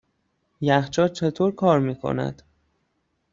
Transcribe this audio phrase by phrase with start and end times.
[0.61, 2.43] یخچال چطور کار میکند؟